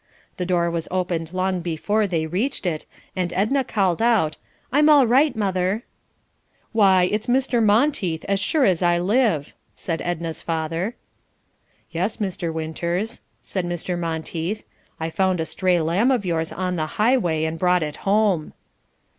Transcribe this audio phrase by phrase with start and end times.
[0.37, 4.35] The door was opened long before they reached it, and Edna called out,
[4.71, 5.83] "I'm all right, mother."
[6.71, 7.61] "Why, it's Mr.
[7.63, 10.95] Monteith, as sure as I live," said Edna's father.
[11.91, 12.51] "Yes, Mr.
[12.51, 13.95] Winters," said Mr.
[13.95, 14.63] Monteith,
[14.99, 18.53] "I found a stray lamb of yours on the highway, and brought it home."